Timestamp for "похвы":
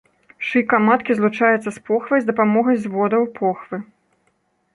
3.39-3.77